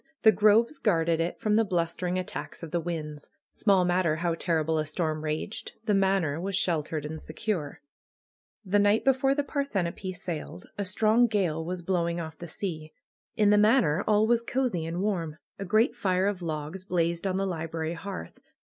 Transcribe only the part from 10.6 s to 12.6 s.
a strong gale was blowing off the